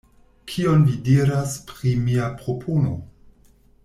Kion 0.51 0.79
vi 0.85 0.95
diras 1.09 1.53
pri 1.71 1.91
mia 2.07 2.31
propono? 2.43 2.95